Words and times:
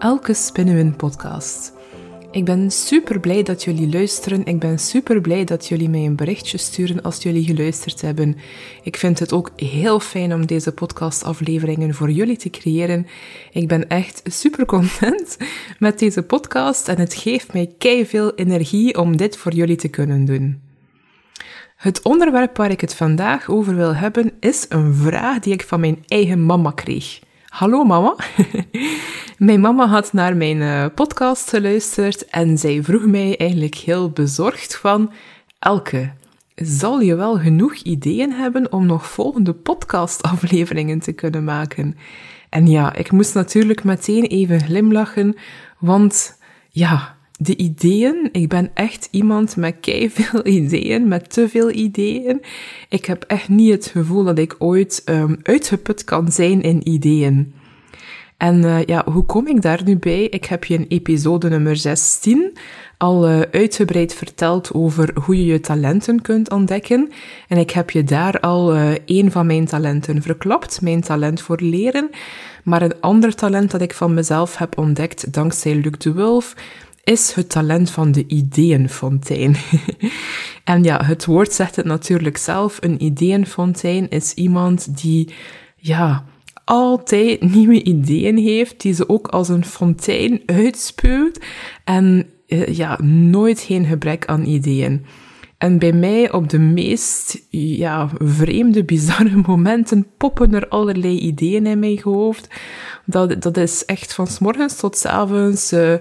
Elke 0.00 0.34
Spinnenwin 0.34 0.96
podcast. 0.96 1.72
Ik 2.30 2.44
ben 2.44 2.70
super 2.70 3.20
blij 3.20 3.42
dat 3.42 3.64
jullie 3.64 3.92
luisteren. 3.92 4.44
Ik 4.44 4.58
ben 4.58 4.78
super 4.78 5.20
blij 5.20 5.44
dat 5.44 5.68
jullie 5.68 5.88
mij 5.88 6.04
een 6.04 6.16
berichtje 6.16 6.58
sturen 6.58 7.02
als 7.02 7.22
jullie 7.22 7.44
geluisterd 7.44 8.00
hebben. 8.00 8.36
Ik 8.82 8.96
vind 8.96 9.18
het 9.18 9.32
ook 9.32 9.50
heel 9.56 10.00
fijn 10.00 10.34
om 10.34 10.46
deze 10.46 10.72
podcastafleveringen 10.72 11.94
voor 11.94 12.10
jullie 12.10 12.36
te 12.36 12.50
creëren. 12.50 13.06
Ik 13.52 13.68
ben 13.68 13.88
echt 13.88 14.22
super 14.24 14.66
content 14.66 15.36
met 15.78 15.98
deze 15.98 16.22
podcast 16.22 16.88
en 16.88 16.98
het 16.98 17.14
geeft 17.14 17.52
mij 17.52 17.74
kei 17.78 18.06
veel 18.06 18.34
energie 18.34 18.98
om 18.98 19.16
dit 19.16 19.36
voor 19.36 19.52
jullie 19.52 19.76
te 19.76 19.88
kunnen 19.88 20.24
doen. 20.24 20.60
Het 21.76 22.02
onderwerp 22.02 22.56
waar 22.56 22.70
ik 22.70 22.80
het 22.80 22.94
vandaag 22.94 23.48
over 23.48 23.76
wil 23.76 23.94
hebben 23.94 24.32
is 24.40 24.66
een 24.68 24.94
vraag 24.94 25.38
die 25.38 25.52
ik 25.52 25.62
van 25.62 25.80
mijn 25.80 26.04
eigen 26.06 26.46
mama 26.46 26.70
kreeg. 26.70 27.20
Hallo 27.50 27.84
mama. 27.84 28.16
mijn 29.38 29.60
mama 29.60 29.86
had 29.86 30.12
naar 30.12 30.36
mijn 30.36 30.62
eh, 30.62 30.86
podcast 30.94 31.48
geluisterd 31.48 32.24
en 32.24 32.58
zij 32.58 32.82
vroeg 32.82 33.06
mij 33.06 33.36
eigenlijk 33.36 33.74
heel 33.74 34.10
bezorgd 34.10 34.76
van 34.76 35.12
Elke, 35.58 36.12
zal 36.54 37.00
je 37.00 37.14
wel 37.14 37.38
genoeg 37.38 37.74
ideeën 37.74 38.32
hebben 38.32 38.72
om 38.72 38.86
nog 38.86 39.06
volgende 39.06 39.52
podcastafleveringen 39.52 40.98
te 40.98 41.12
kunnen 41.12 41.44
maken? 41.44 41.96
En 42.48 42.66
ja, 42.66 42.94
ik 42.94 43.10
moest 43.10 43.34
natuurlijk 43.34 43.84
meteen 43.84 44.24
even 44.24 44.60
glimlachen, 44.60 45.36
want 45.78 46.38
ja, 46.68 47.16
de 47.42 47.56
ideeën. 47.56 48.28
Ik 48.32 48.48
ben 48.48 48.70
echt 48.74 49.08
iemand 49.10 49.56
met 49.56 49.76
veel 50.08 50.46
ideeën, 50.46 51.08
met 51.08 51.32
te 51.32 51.48
veel 51.48 51.70
ideeën. 51.70 52.40
Ik 52.88 53.04
heb 53.04 53.24
echt 53.26 53.48
niet 53.48 53.72
het 53.72 53.86
gevoel 53.86 54.24
dat 54.24 54.38
ik 54.38 54.56
ooit 54.58 55.02
um, 55.04 55.38
uitgeput 55.42 56.04
kan 56.04 56.32
zijn 56.32 56.62
in 56.62 56.88
ideeën. 56.88 57.54
En 58.36 58.62
uh, 58.62 58.84
ja, 58.84 59.04
hoe 59.12 59.24
kom 59.24 59.46
ik 59.46 59.62
daar 59.62 59.80
nu 59.84 59.96
bij? 59.96 60.24
Ik 60.24 60.44
heb 60.44 60.64
je 60.64 60.74
in 60.74 60.86
episode 60.88 61.48
nummer 61.48 61.76
16 61.76 62.56
al 62.96 63.30
uh, 63.30 63.40
uitgebreid 63.40 64.14
verteld 64.14 64.74
over 64.74 65.10
hoe 65.24 65.36
je 65.36 65.44
je 65.44 65.60
talenten 65.60 66.22
kunt 66.22 66.50
ontdekken. 66.50 67.10
En 67.48 67.58
ik 67.58 67.70
heb 67.70 67.90
je 67.90 68.04
daar 68.04 68.40
al 68.40 68.74
uh, 68.74 68.92
een 69.06 69.30
van 69.30 69.46
mijn 69.46 69.64
talenten 69.64 70.22
verklapt, 70.22 70.80
mijn 70.80 71.00
talent 71.00 71.40
voor 71.40 71.60
leren. 71.60 72.10
Maar 72.64 72.82
een 72.82 73.00
ander 73.00 73.34
talent 73.34 73.70
dat 73.70 73.80
ik 73.80 73.94
van 73.94 74.14
mezelf 74.14 74.56
heb 74.56 74.78
ontdekt 74.78 75.32
dankzij 75.32 75.74
Luc 75.74 75.92
de 75.98 76.12
Wulf, 76.12 76.54
is 77.04 77.32
het 77.32 77.50
talent 77.50 77.90
van 77.90 78.12
de 78.12 78.24
ideeënfontein. 78.26 79.56
en 80.64 80.82
ja, 80.82 81.04
het 81.04 81.24
woord 81.24 81.52
zegt 81.52 81.76
het 81.76 81.86
natuurlijk 81.86 82.36
zelf. 82.36 82.78
Een 82.80 83.04
ideeënfontein 83.04 84.08
is 84.08 84.34
iemand 84.34 85.00
die, 85.02 85.34
ja, 85.76 86.24
altijd 86.64 87.40
nieuwe 87.40 87.82
ideeën 87.82 88.36
heeft, 88.36 88.80
die 88.80 88.94
ze 88.94 89.08
ook 89.08 89.28
als 89.28 89.48
een 89.48 89.64
fontein 89.64 90.42
uitspuwt 90.46 91.40
en 91.84 92.26
uh, 92.46 92.66
ja, 92.66 93.02
nooit 93.02 93.60
geen 93.60 93.84
gebrek 93.84 94.26
aan 94.26 94.44
ideeën. 94.44 95.04
En 95.60 95.78
bij 95.78 95.92
mij 95.92 96.32
op 96.32 96.48
de 96.48 96.58
meest 96.58 97.46
ja, 97.50 98.08
vreemde, 98.18 98.84
bizarre 98.84 99.42
momenten 99.46 100.06
poppen 100.16 100.54
er 100.54 100.68
allerlei 100.68 101.18
ideeën 101.18 101.66
in 101.66 101.78
mijn 101.78 102.00
hoofd. 102.02 102.48
Dat, 103.04 103.42
dat 103.42 103.56
is 103.56 103.84
echt 103.84 104.14
van 104.14 104.26
s 104.26 104.38
morgens 104.38 104.76
tot 104.76 104.96
s 104.96 105.04
avonds. 105.04 105.72
Uh, 105.72 105.94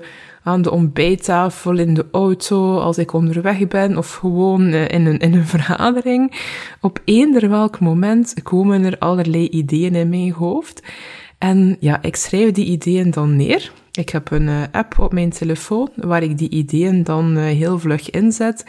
aan 0.44 0.62
de 0.62 0.72
ontbijttafel, 0.72 1.78
in 1.78 1.94
de 1.94 2.06
auto, 2.12 2.78
als 2.78 2.98
ik 2.98 3.14
onderweg 3.14 3.68
ben 3.68 3.98
of 3.98 4.14
gewoon 4.14 4.68
eh, 4.68 4.88
in 4.88 5.06
een, 5.06 5.20
in 5.20 5.34
een 5.34 5.48
vergadering. 5.56 6.42
Op 6.82 7.00
eender 7.06 7.50
welk 7.50 7.80
moment 7.80 8.34
komen 8.44 8.84
er 8.84 8.98
allerlei 8.98 9.50
ideeën 9.50 9.96
in 9.96 10.10
mijn 10.10 10.32
hoofd. 10.32 10.84
En 11.38 11.78
ja, 11.80 12.02
ik 12.02 12.16
schrijf 12.16 12.52
die 12.52 12.66
ideeën 12.66 13.12
dan 13.12 13.36
neer. 13.36 13.72
Ik 14.00 14.10
heb 14.10 14.32
een 14.32 14.48
uh, 14.48 14.64
app 14.72 15.00
op 15.00 15.14
mijn 15.14 15.30
telefoon 15.30 15.90
waar 15.96 16.24
ik 16.24 16.38
die 16.38 16.50
ideeën 16.50 17.04
dan 17.04 17.38
uh, 17.38 17.44
heel 17.44 17.80
vlug 17.80 18.10
inzet. 18.10 18.66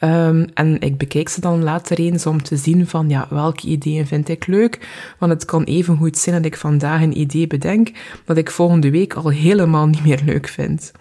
Um, 0.00 0.46
en 0.54 0.80
ik 0.80 0.98
bekijk 0.98 1.28
ze 1.28 1.40
dan 1.40 1.62
later 1.62 1.98
eens 1.98 2.26
om 2.26 2.42
te 2.42 2.56
zien 2.56 2.86
van, 2.86 3.08
ja, 3.08 3.26
welke 3.30 3.66
ideeën 3.66 4.06
vind 4.06 4.28
ik 4.28 4.46
leuk. 4.46 4.88
Want 5.18 5.32
het 5.32 5.44
kan 5.44 5.64
even 5.64 5.96
goed 5.96 6.18
zijn 6.18 6.36
dat 6.36 6.44
ik 6.44 6.56
vandaag 6.56 7.02
een 7.02 7.18
idee 7.18 7.46
bedenk 7.46 7.90
dat 8.24 8.36
ik 8.36 8.50
volgende 8.50 8.90
week 8.90 9.14
al 9.14 9.28
helemaal 9.28 9.86
niet 9.86 10.04
meer 10.04 10.22
leuk 10.24 10.48
vind. 10.48 10.92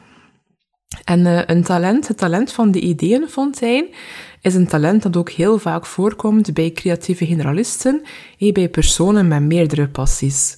En 1.04 1.20
uh, 1.20 1.42
een 1.46 1.64
talent, 1.64 2.08
het 2.08 2.18
talent 2.18 2.52
van 2.52 2.72
de 2.72 2.80
ideeënfontein, 2.80 3.86
is 4.42 4.56
een 4.56 4.68
talent 4.68 5.04
dat 5.04 5.18
ook 5.18 5.30
heel 5.30 5.60
vaak 5.60 5.86
voorkomt 5.86 6.54
bij 6.54 6.72
creatieve 6.72 7.26
generalisten, 7.26 8.02
bij 8.38 8.70
personen 8.70 9.28
met 9.28 9.42
meerdere 9.42 9.88
passies. 9.88 10.58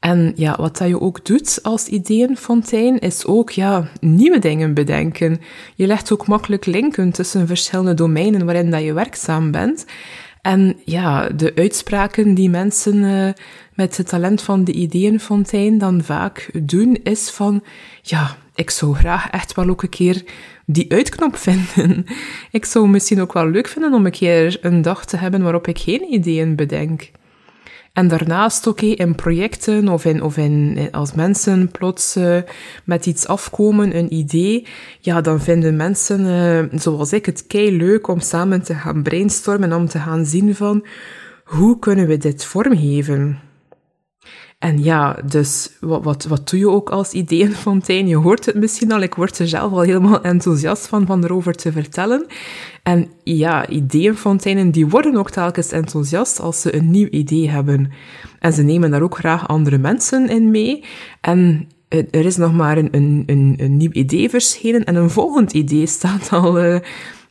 En 0.00 0.32
ja, 0.36 0.56
wat 0.56 0.76
dat 0.76 0.88
je 0.88 1.00
ook 1.00 1.24
doet 1.24 1.58
als 1.62 1.86
ideeënfontein, 1.86 2.98
is 2.98 3.26
ook 3.26 3.50
ja, 3.50 3.88
nieuwe 4.00 4.38
dingen 4.38 4.74
bedenken. 4.74 5.40
Je 5.74 5.86
legt 5.86 6.12
ook 6.12 6.26
makkelijk 6.26 6.66
linken 6.66 7.10
tussen 7.10 7.46
verschillende 7.46 7.94
domeinen 7.94 8.44
waarin 8.44 8.70
dat 8.70 8.82
je 8.82 8.92
werkzaam 8.92 9.50
bent. 9.50 9.86
En 10.42 10.76
ja, 10.84 11.28
de 11.28 11.52
uitspraken 11.54 12.34
die 12.34 12.50
mensen 12.50 12.96
uh, 12.96 13.28
met 13.74 13.96
het 13.96 14.08
talent 14.08 14.42
van 14.42 14.64
de 14.64 14.72
ideeënfontein 14.72 15.78
dan 15.78 16.02
vaak 16.02 16.50
doen, 16.62 16.98
is 17.02 17.30
van, 17.30 17.62
ja, 18.02 18.36
ik 18.54 18.70
zou 18.70 18.94
graag 18.94 19.30
echt 19.30 19.54
wel 19.54 19.68
ook 19.68 19.82
een 19.82 19.88
keer 19.88 20.24
die 20.66 20.92
uitknop 20.92 21.36
vinden. 21.48 22.04
Ik 22.50 22.64
zou 22.64 22.88
misschien 22.88 23.20
ook 23.20 23.32
wel 23.32 23.48
leuk 23.48 23.68
vinden 23.68 23.92
om 23.92 24.06
een 24.06 24.12
keer 24.12 24.58
een 24.60 24.82
dag 24.82 25.04
te 25.04 25.16
hebben 25.16 25.42
waarop 25.42 25.66
ik 25.66 25.78
geen 25.78 26.12
ideeën 26.12 26.56
bedenk. 26.56 27.10
En 27.92 28.08
daarnaast 28.08 28.68
ook 28.68 28.80
in 28.80 29.14
projecten 29.14 29.88
of, 29.88 30.04
in, 30.04 30.22
of 30.22 30.36
in, 30.36 30.88
als 30.90 31.12
mensen 31.12 31.70
plots 31.70 32.16
uh, 32.16 32.38
met 32.84 33.06
iets 33.06 33.26
afkomen, 33.26 33.96
een 33.96 34.14
idee, 34.14 34.66
ja, 35.00 35.20
dan 35.20 35.40
vinden 35.40 35.76
mensen, 35.76 36.20
uh, 36.20 36.80
zoals 36.80 37.12
ik, 37.12 37.26
het 37.26 37.46
kei 37.46 37.76
leuk 37.76 38.08
om 38.08 38.20
samen 38.20 38.62
te 38.62 38.74
gaan 38.74 39.02
brainstormen, 39.02 39.72
om 39.72 39.88
te 39.88 39.98
gaan 39.98 40.26
zien 40.26 40.54
van, 40.54 40.86
hoe 41.44 41.78
kunnen 41.78 42.06
we 42.06 42.16
dit 42.16 42.44
vormgeven? 42.44 43.49
En 44.60 44.82
ja, 44.82 45.18
dus 45.24 45.70
wat, 45.80 46.04
wat, 46.04 46.24
wat 46.24 46.48
doe 46.48 46.58
je 46.58 46.68
ook 46.68 46.90
als 46.90 47.12
ideeënfontein? 47.12 48.08
Je 48.08 48.16
hoort 48.16 48.46
het 48.46 48.54
misschien 48.54 48.92
al, 48.92 49.00
ik 49.00 49.14
word 49.14 49.38
er 49.38 49.48
zelf 49.48 49.72
al 49.72 49.80
helemaal 49.80 50.22
enthousiast 50.22 50.86
van, 50.86 51.06
van 51.06 51.24
erover 51.24 51.54
te 51.54 51.72
vertellen. 51.72 52.26
En 52.82 53.10
ja, 53.24 53.68
ideeënfonteinen 53.68 54.70
die 54.70 54.86
worden 54.86 55.16
ook 55.16 55.30
telkens 55.30 55.72
enthousiast 55.72 56.40
als 56.40 56.60
ze 56.60 56.74
een 56.74 56.90
nieuw 56.90 57.08
idee 57.08 57.48
hebben. 57.48 57.92
En 58.38 58.52
ze 58.52 58.62
nemen 58.62 58.90
daar 58.90 59.02
ook 59.02 59.16
graag 59.16 59.48
andere 59.48 59.78
mensen 59.78 60.28
in 60.28 60.50
mee. 60.50 60.84
En 61.20 61.68
er 61.88 62.24
is 62.24 62.36
nog 62.36 62.52
maar 62.52 62.78
een, 62.78 62.88
een, 62.90 63.54
een, 63.56 63.76
nieuw 63.76 63.92
idee 63.92 64.30
verschenen 64.30 64.84
en 64.84 64.94
een 64.94 65.10
volgend 65.10 65.52
idee 65.52 65.86
staat 65.86 66.32
al... 66.32 66.64
Uh, 66.64 66.78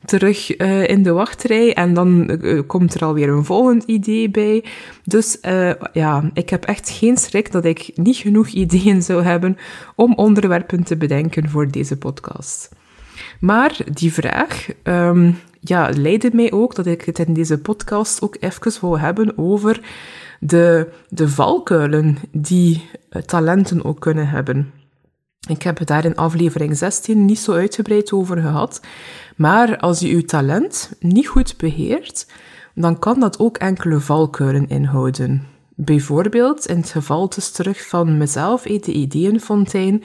terug 0.06 0.60
uh, 0.60 0.88
in 0.88 1.04
de 1.04 1.12
wachtrij 1.12 1.74
en 1.74 1.94
dan 1.94 2.38
uh, 2.42 2.62
komt 2.68 2.94
er 2.94 3.06
alweer 3.06 3.30
een 3.30 3.46
volgend 3.46 3.84
idee 3.84 4.30
bij. 4.30 4.64
Dus 5.04 5.38
uh, 5.42 5.72
ja, 5.94 6.30
ik 6.34 6.50
heb 6.50 6.66
echt 6.66 6.90
geen 6.90 7.18
schrik 7.18 7.52
dat 7.52 7.66
ik 7.66 7.92
niet 7.96 8.16
genoeg 8.16 8.48
ideeën 8.48 9.02
zou 9.02 9.24
hebben 9.24 9.58
om 9.96 10.14
onderwerpen 10.16 10.84
te 10.84 10.98
bedenken 10.98 11.50
voor 11.50 11.72
deze 11.72 11.98
podcast. 11.98 12.70
Maar 13.40 13.78
die 13.94 14.14
vraag 14.14 14.68
um, 14.84 15.38
ja, 15.60 15.90
leidde 15.96 16.30
mij 16.34 16.52
ook 16.52 16.76
dat 16.76 16.86
ik 16.86 17.02
het 17.02 17.20
in 17.20 17.34
deze 17.34 17.58
podcast 17.58 18.22
ook 18.22 18.38
even 18.40 18.82
wil 18.82 19.00
hebben 19.00 19.38
over 19.38 19.82
de, 20.40 20.92
de 21.10 21.30
valkuilen 21.30 22.18
die 22.32 22.90
talenten 23.26 23.86
ook 23.86 24.00
kunnen 24.00 24.28
hebben. 24.28 24.72
Ik 25.48 25.64
heb 25.64 25.78
het 25.78 25.88
daar 25.88 26.06
in 26.06 26.16
aflevering 26.16 26.78
16 26.78 27.26
niet 27.26 27.40
zo 27.40 27.52
uitgebreid 27.52 28.12
over 28.12 28.38
gehad. 28.38 28.82
Maar 29.36 29.78
als 29.78 30.00
je 30.00 30.16
je 30.16 30.26
talent 30.26 30.92
niet 31.00 31.28
goed 31.28 31.58
beheert, 31.58 32.28
dan 32.76 33.00
kan 33.00 33.20
dat 33.20 33.40
ook 33.40 33.58
enkele 33.58 34.00
valkuilen 34.00 34.68
inhouden. 34.68 35.48
Bijvoorbeeld 35.76 36.66
in 36.66 36.78
het 36.78 36.90
geval 36.90 37.30
dus 37.30 37.52
terug 37.52 37.88
van 37.88 38.18
mezelf, 38.18 38.62
de 38.62 38.92
ideeënfontein. 38.92 40.04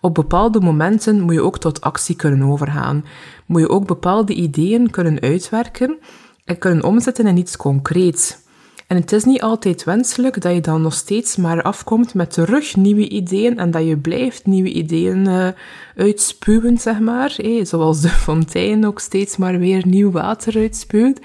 Op 0.00 0.14
bepaalde 0.14 0.60
momenten 0.60 1.20
moet 1.20 1.34
je 1.34 1.42
ook 1.42 1.58
tot 1.58 1.80
actie 1.80 2.16
kunnen 2.16 2.48
overgaan. 2.48 3.04
Moet 3.46 3.60
je 3.60 3.68
ook 3.68 3.86
bepaalde 3.86 4.34
ideeën 4.34 4.90
kunnen 4.90 5.20
uitwerken 5.20 5.98
en 6.44 6.58
kunnen 6.58 6.84
omzetten 6.84 7.26
in 7.26 7.36
iets 7.36 7.56
concreets. 7.56 8.38
En 8.90 8.96
het 8.96 9.12
is 9.12 9.24
niet 9.24 9.42
altijd 9.42 9.84
wenselijk 9.84 10.40
dat 10.40 10.54
je 10.54 10.60
dan 10.60 10.82
nog 10.82 10.94
steeds 10.94 11.36
maar 11.36 11.62
afkomt 11.62 12.14
met 12.14 12.32
terug 12.32 12.76
nieuwe 12.76 13.08
ideeën 13.08 13.58
en 13.58 13.70
dat 13.70 13.86
je 13.86 13.96
blijft 13.96 14.46
nieuwe 14.46 14.72
ideeën 14.72 15.26
uh, 15.26 15.48
uitspuwen, 15.96 16.78
zeg 16.78 17.00
maar. 17.00 17.34
Hey, 17.36 17.64
zoals 17.64 18.00
de 18.00 18.08
fontein 18.08 18.86
ook 18.86 19.00
steeds 19.00 19.36
maar 19.36 19.58
weer 19.58 19.86
nieuw 19.86 20.10
water 20.10 20.56
uitspuwt. 20.56 21.20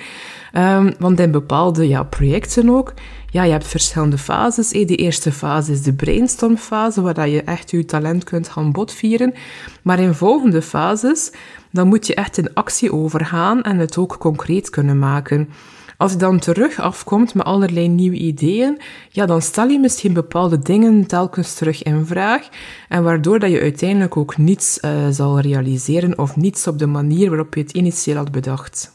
Um, 0.54 0.94
want 1.00 1.20
in 1.20 1.32
bepaalde 1.32 1.88
ja, 1.88 2.04
projecten 2.04 2.70
ook, 2.70 2.94
ja, 3.32 3.44
je 3.44 3.52
hebt 3.52 3.68
verschillende 3.68 4.18
fases. 4.18 4.72
Hey, 4.72 4.86
de 4.86 4.96
eerste 4.96 5.32
fase 5.32 5.72
is 5.72 5.82
de 5.82 5.94
brainstormfase, 5.94 7.02
waar 7.02 7.14
dat 7.14 7.32
je 7.32 7.42
echt 7.42 7.72
je 7.72 7.86
talent 7.86 8.24
kunt 8.24 8.50
gaan 8.50 8.72
botvieren. 8.72 9.34
Maar 9.82 10.00
in 10.00 10.14
volgende 10.14 10.62
fases, 10.62 11.32
dan 11.72 11.88
moet 11.88 12.08
je 12.08 12.16
echt 12.16 12.38
in 12.38 12.54
actie 12.54 12.94
overgaan 12.94 13.62
en 13.62 13.78
het 13.78 13.98
ook 13.98 14.18
concreet 14.18 14.70
kunnen 14.70 15.00
maken. 15.00 15.50
Als 15.98 16.12
je 16.12 16.18
dan 16.18 16.40
terug 16.40 16.80
afkomt 16.80 17.34
met 17.34 17.46
allerlei 17.46 17.88
nieuwe 17.88 18.16
ideeën, 18.16 18.80
ja, 19.10 19.26
dan 19.26 19.42
stel 19.42 19.68
je 19.68 19.80
misschien 19.80 20.14
bepaalde 20.14 20.60
dingen 20.60 21.06
telkens 21.06 21.54
terug 21.54 21.84
in 21.84 22.06
vraag 22.06 22.50
en 22.90 23.04
waardoor 23.04 23.40
dat 23.40 23.52
je 23.52 23.62
uiteindelijk 23.62 24.18
ook 24.18 24.38
niets 24.38 24.80
uh, 24.82 25.08
zal 25.10 25.40
realiseren 25.40 26.18
of 26.18 26.36
niets 26.36 26.68
op 26.68 26.80
de 26.80 26.86
manier 26.86 27.30
waarop 27.30 27.54
je 27.54 27.62
het 27.62 27.72
initieel 27.72 28.16
had 28.16 28.32
bedacht. 28.32 28.94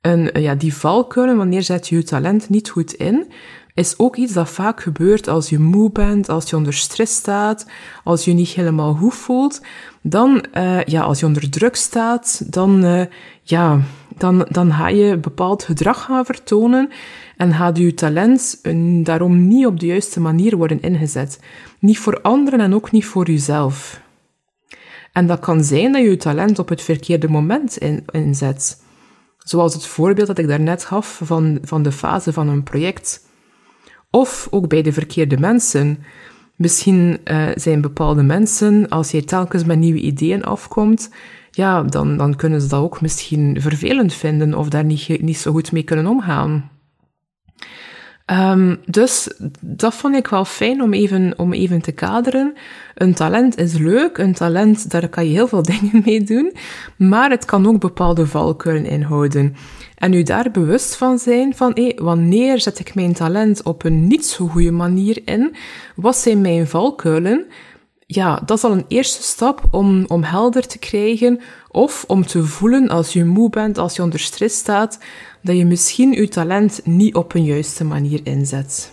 En 0.00 0.36
uh, 0.36 0.42
ja, 0.42 0.54
die 0.54 0.74
valkuilen, 0.74 1.36
wanneer 1.36 1.62
zet 1.62 1.88
je 1.88 1.96
je 1.96 2.02
talent 2.02 2.48
niet 2.48 2.70
goed 2.70 2.92
in, 2.92 3.32
is 3.74 3.98
ook 3.98 4.16
iets 4.16 4.32
dat 4.32 4.48
vaak 4.48 4.82
gebeurt 4.82 5.28
als 5.28 5.48
je 5.48 5.58
moe 5.58 5.90
bent, 5.90 6.28
als 6.28 6.50
je 6.50 6.56
onder 6.56 6.74
stress 6.74 7.14
staat, 7.14 7.66
als 8.04 8.24
je 8.24 8.32
niet 8.32 8.48
helemaal 8.48 8.94
goed 8.94 9.14
voelt. 9.14 9.60
Dan, 10.02 10.44
uh, 10.54 10.84
ja, 10.84 11.02
als 11.02 11.20
je 11.20 11.26
onder 11.26 11.50
druk 11.50 11.76
staat, 11.76 12.52
dan, 12.52 12.84
uh, 12.84 13.02
ja, 13.42 13.80
dan, 14.16 14.46
dan 14.48 14.72
ga 14.72 14.88
je 14.88 15.16
bepaald 15.16 15.62
gedrag 15.62 16.04
gaan 16.04 16.24
vertonen 16.24 16.90
en 17.36 17.52
gaat 17.54 17.78
je 17.78 17.94
talent 17.94 18.60
daarom 19.04 19.48
niet 19.48 19.66
op 19.66 19.80
de 19.80 19.86
juiste 19.86 20.20
manier 20.20 20.56
worden 20.56 20.82
ingezet. 20.82 21.40
Niet 21.78 21.98
voor 21.98 22.20
anderen 22.20 22.60
en 22.60 22.74
ook 22.74 22.90
niet 22.90 23.04
voor 23.06 23.26
jezelf. 23.26 24.00
En 25.12 25.26
dat 25.26 25.40
kan 25.40 25.64
zijn 25.64 25.92
dat 25.92 26.02
je 26.02 26.08
je 26.08 26.16
talent 26.16 26.58
op 26.58 26.68
het 26.68 26.82
verkeerde 26.82 27.28
moment 27.28 27.76
in, 27.76 28.04
inzet. 28.10 28.82
Zoals 29.38 29.74
het 29.74 29.86
voorbeeld 29.86 30.26
dat 30.26 30.38
ik 30.38 30.48
daarnet 30.48 30.84
gaf 30.84 31.20
van, 31.24 31.58
van 31.62 31.82
de 31.82 31.92
fase 31.92 32.32
van 32.32 32.48
een 32.48 32.62
project. 32.62 33.30
Of 34.14 34.48
ook 34.50 34.68
bij 34.68 34.82
de 34.82 34.92
verkeerde 34.92 35.38
mensen. 35.38 35.98
Misschien 36.56 37.18
uh, 37.24 37.48
zijn 37.54 37.80
bepaalde 37.80 38.22
mensen, 38.22 38.88
als 38.88 39.10
je 39.10 39.24
telkens 39.24 39.64
met 39.64 39.78
nieuwe 39.78 40.00
ideeën 40.00 40.44
afkomt, 40.44 41.10
ja, 41.50 41.82
dan, 41.82 42.16
dan 42.16 42.36
kunnen 42.36 42.60
ze 42.60 42.68
dat 42.68 42.80
ook 42.80 43.00
misschien 43.00 43.60
vervelend 43.60 44.14
vinden 44.14 44.54
of 44.54 44.68
daar 44.68 44.84
niet, 44.84 45.22
niet 45.22 45.38
zo 45.38 45.52
goed 45.52 45.72
mee 45.72 45.82
kunnen 45.82 46.06
omgaan. 46.06 46.70
Um, 48.32 48.80
dus 48.86 49.28
dat 49.60 49.94
vond 49.94 50.14
ik 50.16 50.26
wel 50.26 50.44
fijn 50.44 50.82
om 50.82 50.92
even, 50.92 51.34
om 51.36 51.52
even 51.52 51.80
te 51.80 51.92
kaderen. 51.92 52.54
Een 52.94 53.14
talent 53.14 53.58
is 53.58 53.78
leuk, 53.78 54.18
een 54.18 54.34
talent, 54.34 54.90
daar 54.90 55.08
kan 55.08 55.24
je 55.24 55.30
heel 55.30 55.48
veel 55.48 55.62
dingen 55.80 56.02
mee 56.04 56.22
doen, 56.22 56.52
maar 56.96 57.30
het 57.30 57.44
kan 57.44 57.66
ook 57.66 57.80
bepaalde 57.80 58.26
valkuilen 58.26 58.90
inhouden. 58.90 59.56
En 59.94 60.12
u 60.12 60.22
daar 60.22 60.50
bewust 60.50 60.96
van 60.96 61.18
zijn 61.18 61.54
van, 61.54 61.70
hé, 61.74 61.92
wanneer 61.96 62.60
zet 62.60 62.78
ik 62.78 62.94
mijn 62.94 63.12
talent 63.12 63.62
op 63.62 63.84
een 63.84 64.06
niet 64.06 64.26
zo 64.26 64.46
goede 64.46 64.70
manier 64.70 65.22
in? 65.24 65.54
Wat 65.94 66.16
zijn 66.16 66.40
mijn 66.40 66.66
valkuilen? 66.66 67.46
Ja, 68.14 68.42
dat 68.46 68.56
is 68.56 68.64
al 68.64 68.72
een 68.72 68.84
eerste 68.88 69.22
stap 69.22 69.62
om, 69.70 70.04
om 70.06 70.22
helder 70.22 70.66
te 70.66 70.78
krijgen 70.78 71.40
of 71.70 72.04
om 72.06 72.26
te 72.26 72.42
voelen 72.42 72.88
als 72.88 73.12
je 73.12 73.24
moe 73.24 73.50
bent, 73.50 73.78
als 73.78 73.96
je 73.96 74.02
onder 74.02 74.20
stress 74.20 74.58
staat, 74.58 74.98
dat 75.40 75.56
je 75.56 75.64
misschien 75.64 76.12
je 76.12 76.28
talent 76.28 76.80
niet 76.84 77.14
op 77.14 77.34
een 77.34 77.44
juiste 77.44 77.84
manier 77.84 78.20
inzet. 78.24 78.92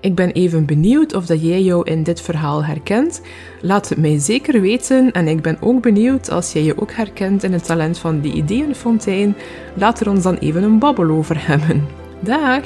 Ik 0.00 0.14
ben 0.14 0.30
even 0.30 0.66
benieuwd 0.66 1.14
of 1.14 1.26
dat 1.26 1.42
jij 1.42 1.62
jou 1.62 1.90
in 1.90 2.02
dit 2.02 2.20
verhaal 2.20 2.64
herkent. 2.64 3.20
Laat 3.60 3.88
het 3.88 3.98
mij 3.98 4.18
zeker 4.18 4.60
weten 4.60 5.12
en 5.12 5.28
ik 5.28 5.42
ben 5.42 5.58
ook 5.60 5.82
benieuwd 5.82 6.30
als 6.30 6.52
jij 6.52 6.62
je 6.62 6.80
ook 6.80 6.92
herkent 6.92 7.42
in 7.42 7.52
het 7.52 7.64
talent 7.64 7.98
van 7.98 8.20
die 8.20 8.32
ideeënfontein. 8.32 9.36
Laat 9.74 10.00
er 10.00 10.10
ons 10.10 10.22
dan 10.22 10.36
even 10.36 10.62
een 10.62 10.78
babbel 10.78 11.10
over 11.10 11.46
hebben. 11.46 11.86
Dag! 12.20 12.64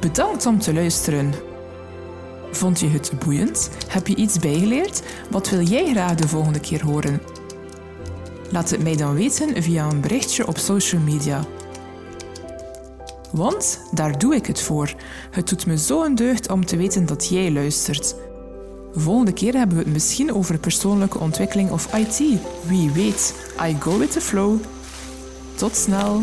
Bedankt 0.00 0.46
om 0.46 0.58
te 0.58 0.74
luisteren. 0.74 1.47
Vond 2.50 2.80
je 2.80 2.88
het 2.88 3.12
boeiend? 3.24 3.70
Heb 3.88 4.06
je 4.06 4.14
iets 4.14 4.38
bijgeleerd? 4.38 5.02
Wat 5.30 5.50
wil 5.50 5.62
jij 5.62 5.90
graag 5.90 6.14
de 6.14 6.28
volgende 6.28 6.60
keer 6.60 6.84
horen? 6.84 7.20
Laat 8.50 8.70
het 8.70 8.82
mij 8.82 8.96
dan 8.96 9.14
weten 9.14 9.62
via 9.62 9.90
een 9.90 10.00
berichtje 10.00 10.46
op 10.46 10.58
social 10.58 11.00
media. 11.00 11.44
Want 13.30 13.80
daar 13.90 14.18
doe 14.18 14.34
ik 14.34 14.46
het 14.46 14.60
voor. 14.60 14.94
Het 15.30 15.48
doet 15.48 15.66
me 15.66 15.78
zo 15.78 16.04
een 16.04 16.14
deugd 16.14 16.50
om 16.50 16.66
te 16.66 16.76
weten 16.76 17.06
dat 17.06 17.28
jij 17.28 17.52
luistert. 17.52 18.14
Volgende 18.94 19.32
keer 19.32 19.54
hebben 19.54 19.76
we 19.76 19.82
het 19.82 19.92
misschien 19.92 20.34
over 20.34 20.58
persoonlijke 20.58 21.18
ontwikkeling 21.18 21.70
of 21.70 21.94
IT. 21.94 22.22
Wie 22.66 22.90
weet, 22.90 23.34
I 23.62 23.76
go 23.80 23.98
with 23.98 24.12
the 24.12 24.20
flow. 24.20 24.58
Tot 25.54 25.76
snel! 25.76 26.22